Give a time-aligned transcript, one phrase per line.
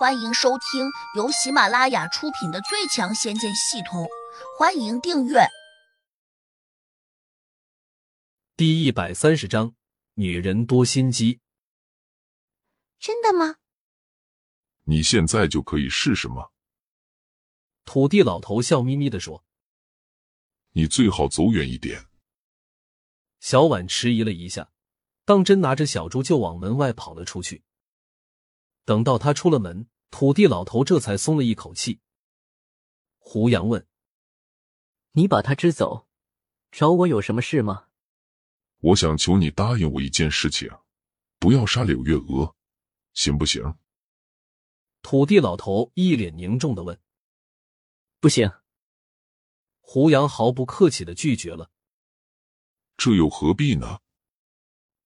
[0.00, 4.04] 欢迎收听由喜马拉雅出品的《最强仙剑系统》，
[4.58, 5.40] 欢迎订阅。
[8.56, 9.74] 第一百三十章，
[10.14, 11.40] 女人多心机。
[12.98, 13.56] 真的吗？
[14.84, 16.48] 你现在就可以试试吗？
[17.84, 19.44] 土地老头笑眯眯的说
[20.72, 22.06] ：“你最好走远一点。”
[23.38, 24.72] 小婉迟疑了一下，
[25.26, 27.62] 当真拿着小猪就往门外跑了出去。
[28.90, 32.00] 等到他出了门，土地老头这才松了一口气。
[33.18, 33.86] 胡杨问
[35.14, 36.08] ：“你把他支走，
[36.72, 37.84] 找我有什么事吗？”
[38.82, 40.68] 我想求你答应我一件事情，
[41.38, 42.56] 不要杀柳月娥，
[43.14, 43.62] 行不行？
[45.02, 47.00] 土地老头一脸凝重的问
[48.18, 48.50] ：“不行。”
[49.78, 51.70] 胡杨毫不客气的拒绝了。
[52.96, 54.00] 这又何必呢？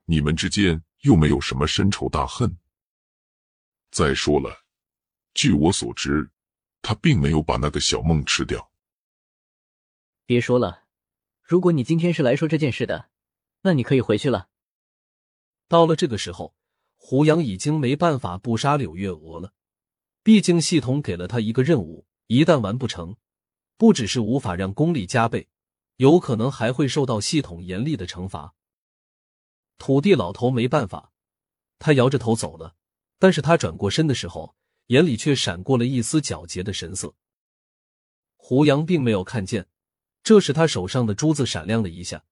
[0.06, 2.56] 你们之间又没有什么深仇大恨。
[3.94, 4.64] 再说了，
[5.34, 6.28] 据我所知，
[6.82, 8.72] 他并没有把那个小梦吃掉。
[10.26, 10.82] 别说了，
[11.40, 13.08] 如果你今天是来说这件事的，
[13.62, 14.48] 那你可以回去了。
[15.68, 16.56] 到了这个时候，
[16.96, 19.54] 胡杨已经没办法不杀柳月娥了。
[20.24, 23.14] 毕竟系统给了他一个任务，一旦完不成，
[23.76, 25.48] 不只是无法让功力加倍，
[25.98, 28.56] 有可能还会受到系统严厉的惩罚。
[29.78, 31.12] 土地老头没办法，
[31.78, 32.74] 他摇着头走了。
[33.18, 34.54] 但是他转过身的时候，
[34.86, 37.14] 眼里却闪过了一丝皎洁的神色。
[38.36, 39.66] 胡杨并没有看见，
[40.22, 42.24] 这时他手上的珠子闪亮了一下，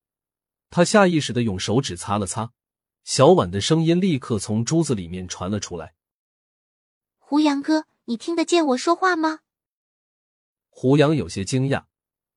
[0.69, 2.53] 他下意识的用手指擦了擦，
[3.05, 5.95] 小婉的声音立刻从珠子里面传了出来
[7.19, 9.41] ：“胡杨哥，你听得见我说话吗？”
[10.69, 11.85] 胡杨有些惊讶，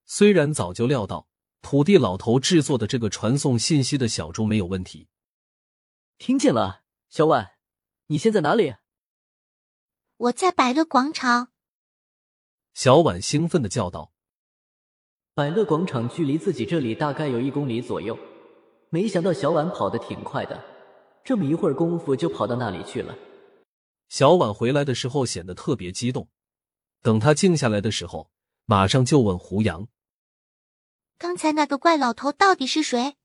[0.06, 1.28] 虽然早就料到
[1.62, 5.08] 土地老头制作的这个传送信息的小猪没有问题，
[6.18, 7.55] 听见了，小婉。
[8.08, 8.76] 你现在哪里？
[10.18, 11.52] 我在百乐广场。
[12.76, 14.12] 小婉兴奋的叫道
[15.34, 18.16] ：“百乐广场距离自己这里大概有一公里左右。
[18.92, 20.64] 没想到小婉跑得挺快的，
[21.24, 23.18] 这么一会儿功夫就跑到那里去了。”
[24.08, 26.30] 小婉回来的时候显得特别激动。
[27.02, 28.30] 等他静下来的时候，
[28.66, 29.88] 马上就问胡杨
[31.18, 33.16] ：“刚才那个怪老头到底是谁？”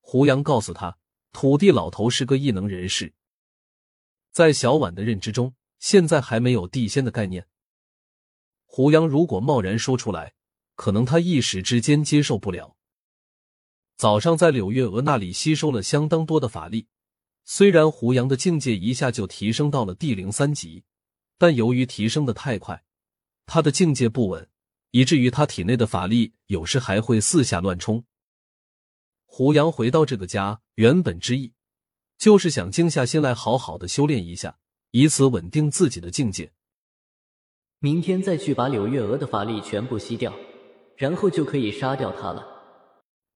[0.00, 0.96] 胡杨告诉他
[1.32, 3.12] ：“土地老头是个异能人士。”
[4.30, 7.46] 在小婉的认知中，现在还没有地仙的概念。
[8.64, 10.34] 胡杨如果贸然说出来，
[10.74, 12.76] 可能他一时之间接受不了。
[13.96, 16.86] 早上在柳月娥那里吸收了相当多的法力，
[17.44, 20.84] 虽然胡杨的境界一下就提升到了地灵三级，
[21.36, 22.84] 但由于提升的太快，
[23.46, 24.48] 他的境界不稳，
[24.92, 28.04] 以至于他体内的法力有时还会四下乱冲。
[29.24, 31.54] 胡杨回到这个家，原本之意。
[32.18, 34.58] 就是想静下心来，好好的修炼一下，
[34.90, 36.52] 以此稳定自己的境界。
[37.78, 40.34] 明天再去把柳月娥的法力全部吸掉，
[40.96, 42.44] 然后就可以杀掉她了。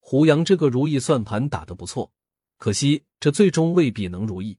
[0.00, 2.12] 胡杨这个如意算盘打得不错，
[2.58, 4.58] 可惜这最终未必能如意。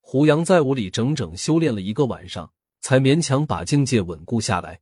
[0.00, 4.80] 胡杨在屋里整整修炼了一个晚上，才勉强把境界稳固下来。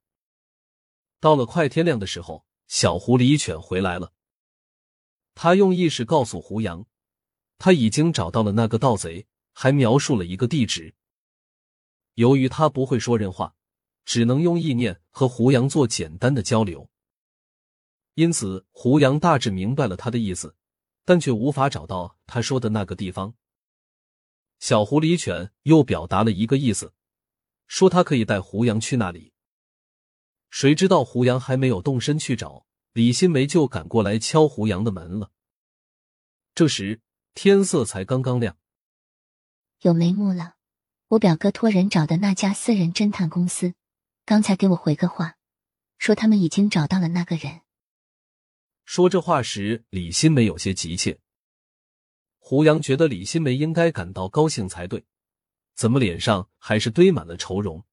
[1.20, 4.12] 到了快天亮的时候，小狐狸犬回来了，
[5.34, 6.86] 他用意识告诉胡杨。
[7.58, 10.94] 他已经找到了那个盗贼，还描述了一个地址。
[12.14, 13.54] 由于他不会说人话，
[14.04, 16.90] 只能用意念和胡杨做简单的交流，
[18.14, 20.54] 因此胡杨大致明白了他的意思，
[21.04, 23.34] 但却无法找到他说的那个地方。
[24.58, 26.92] 小狐狸犬又表达了一个意思，
[27.66, 29.32] 说他可以带胡杨去那里。
[30.50, 35.30] 谁知道胡杨还没有动身去找，李新梅就赶过来敲胡杨的门了。
[36.54, 37.00] 这时。
[37.36, 38.56] 天色才刚刚亮，
[39.82, 40.56] 有眉目了。
[41.08, 43.74] 我表哥托人找的那家私人侦探公司，
[44.24, 45.36] 刚才给我回个话，
[45.98, 47.60] 说他们已经找到了那个人。
[48.86, 51.20] 说这话时，李新梅有些急切。
[52.38, 55.04] 胡杨觉得李新梅应该感到高兴才对，
[55.74, 57.84] 怎么脸上还是堆满了愁容？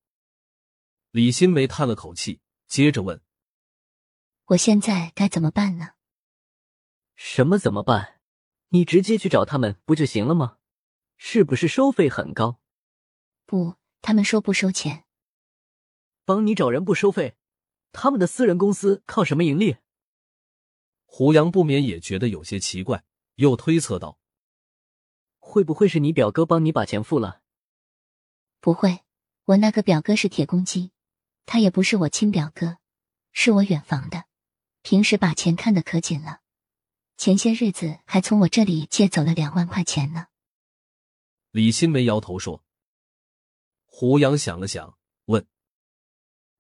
[1.11, 2.39] 李新梅叹了口气，
[2.69, 3.21] 接着问
[4.47, 5.89] ：“我现在该怎么办呢
[7.13, 8.11] ？”“什么怎么办？”
[8.73, 10.57] 你直接去找他们不就行了吗？
[11.15, 12.59] 是不是收费很高？
[13.45, 15.05] 不，他们说不收钱。
[16.25, 17.35] 帮你找人不收费，
[17.91, 19.77] 他们的私人公司靠什么盈利？
[21.05, 23.03] 胡杨不免也觉得有些奇怪，
[23.35, 24.17] 又推测道
[25.37, 27.41] ：“会不会是你表哥帮你把钱付了？”
[28.59, 29.01] 不会，
[29.45, 30.91] 我那个表哥是铁公鸡，
[31.45, 32.79] 他也不是我亲表哥，
[33.31, 34.25] 是我远房的，
[34.81, 36.39] 平时把钱看得可紧了。
[37.17, 40.27] 前些日子还从我这里借走了两万块钱呢。
[41.51, 42.63] 李新梅摇头说
[43.85, 45.45] ：“胡杨想了想，问：“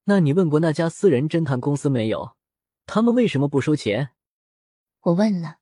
[0.05, 2.37] 那你问过那家私人侦探公司没有？
[2.85, 4.11] 他们为什么不收钱？”
[5.01, 5.57] 我问了，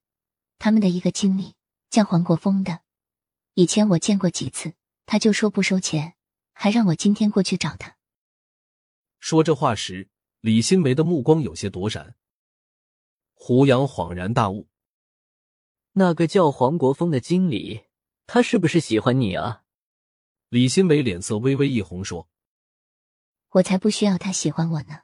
[0.59, 1.55] 他们的一个经理
[1.89, 2.81] 叫黄国峰的，
[3.53, 4.73] 以前我见过几次，
[5.05, 6.15] 他就说不收钱，
[6.53, 7.97] 还让我今天过去找他。
[9.19, 10.09] 说这话时，
[10.41, 12.15] 李新梅的目光有些躲闪。
[13.33, 14.67] 胡杨恍然大悟
[15.93, 17.81] ：“那个叫黄国峰的经理，
[18.25, 19.63] 他是不是喜欢你啊？”
[20.49, 22.27] 李新梅脸色微微一红，说
[23.51, 25.01] ：“我才不需要他喜欢我呢。”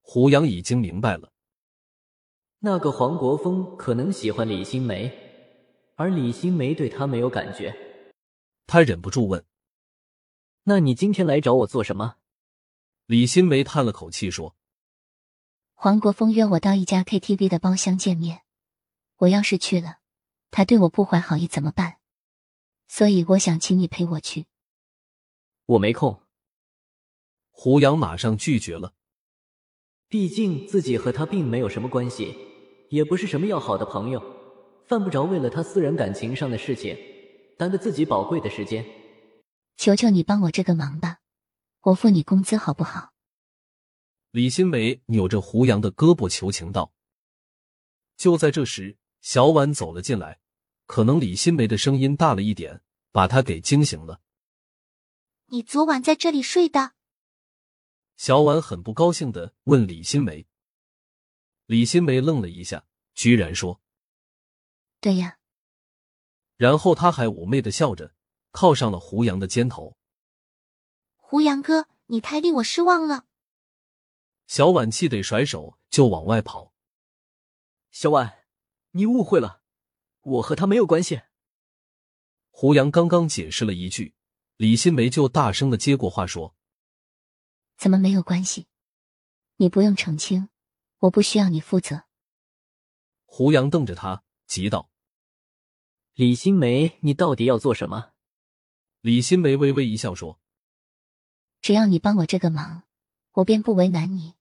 [0.00, 1.32] 胡杨已经明白了，
[2.60, 5.12] 那个黄国峰可能喜欢李新梅，
[5.96, 7.76] 而李新梅对他没有感觉。
[8.66, 9.44] 他忍不住问
[10.64, 12.16] ：“那你今天来找我做什么？”
[13.06, 14.56] 李新梅叹了口气说
[15.72, 18.42] ：“黄国峰约我到一家 KTV 的包厢见面，
[19.18, 19.98] 我要是去了，
[20.50, 21.98] 他对我不怀好意怎么办？”
[22.88, 24.46] 所以我想请你陪我去。
[25.66, 26.22] 我没空。
[27.50, 28.94] 胡杨马上拒绝了。
[30.08, 32.34] 毕竟自己和他并没有什么关系，
[32.88, 34.22] 也不是什么要好的朋友，
[34.86, 36.96] 犯不着为了他私人感情上的事情
[37.58, 38.86] 耽搁自己宝贵的时间。
[39.76, 41.18] 求求你帮我这个忙吧，
[41.82, 43.12] 我付你工资好不好？
[44.30, 46.92] 李新梅扭着胡杨的胳膊求情道。
[48.16, 50.40] 就在这时，小婉走了进来。
[50.86, 52.80] 可能李新梅的声音大了一点，
[53.12, 54.22] 把她给惊醒了。
[55.48, 56.92] 你昨晚在这里睡的？
[58.16, 60.46] 小婉很不高兴的问李新梅。
[61.66, 63.82] 李新梅愣了一下，居然说
[64.98, 65.38] ：“对呀。”
[66.56, 68.14] 然后他还妩媚的笑着，
[68.50, 69.98] 靠上了胡杨的肩头。
[71.16, 73.26] 胡杨哥，你太令我失望了。
[74.46, 76.72] 小婉气得甩手就往外跑。
[77.90, 78.37] 小婉，
[78.98, 79.62] 你误会了。
[80.22, 81.22] 我和他没有关系。
[82.50, 84.14] 胡杨刚刚解释了一句，
[84.56, 86.56] 李新梅就大声的接过话说
[87.78, 88.66] ：“怎么没有关系？
[89.56, 90.48] 你不用澄清，
[90.98, 92.02] 我不需要你负责。”
[93.24, 94.90] 胡杨瞪着他，急道
[96.14, 98.10] ：“李新梅，你到底要做什么？”
[99.00, 100.40] 李新梅微微一笑说
[101.62, 102.82] ：“只要你帮我这个忙，
[103.34, 104.34] 我便不为难你。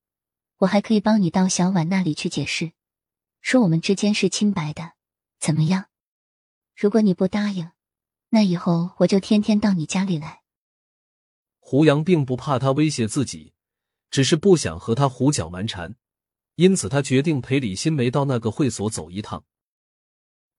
[0.58, 2.72] 我还可以帮你到小婉那里去解释，
[3.48, 4.92] 说我们之间是清白的。”
[5.40, 5.86] 怎么样？
[6.76, 7.72] 如果你不答应，
[8.32, 10.42] 那以后我就天天到你家里来。
[11.60, 13.54] 胡杨并不怕他威胁自己，
[14.12, 15.96] 只是不想和他胡搅蛮缠，
[16.56, 19.46] 因此他决定陪李新梅到那个会所走一趟。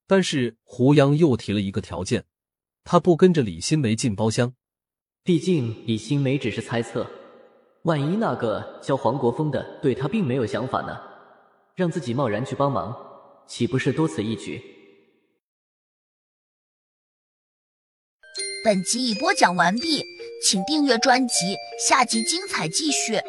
[0.06, 2.24] 但是胡杨又提了一个条件，
[2.84, 4.54] 他不跟着李新梅进包厢。
[5.22, 7.06] 毕竟李新梅只是猜测，
[7.82, 10.98] 万一那个叫黄国峰的对他并没有想法呢？
[11.78, 12.92] 让自己贸然去帮忙。
[13.46, 14.60] 岂不是多此一举？
[18.64, 20.02] 本集已播讲完毕，
[20.44, 21.56] 请订阅专辑，
[21.88, 23.22] 下集精彩继续。